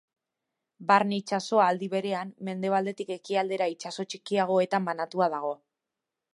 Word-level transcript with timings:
Barne 0.91 1.19
itsasoa, 1.21 1.67
aldi 1.73 1.89
berean, 1.91 2.31
mendebaldetik 2.49 3.13
ekialdera 3.19 3.71
itsaso 3.75 4.09
txikiagoetan 4.15 4.93
banatua 4.93 5.33
dago. 5.39 5.57